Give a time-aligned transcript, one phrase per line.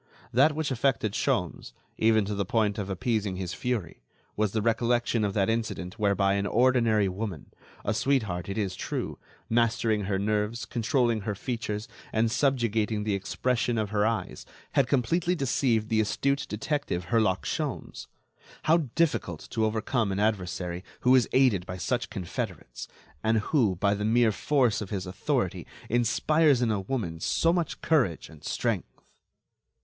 [0.33, 4.01] That which affected Sholmes, even to the point of appeasing his fury,
[4.35, 7.53] was the recollection of that incident whereby an ordinary woman,
[7.85, 13.77] a sweetheart it is true, mastering her nerves, controlling her features, and subjugating the expression
[13.77, 18.07] of her eyes, had completely deceived the astute detective Herlock Sholmes.
[18.63, 22.87] How difficult to overcome an adversary who is aided by such confederates,
[23.23, 27.81] and who, by the mere force of his authority, inspires in a woman so much
[27.81, 28.99] courage and strength!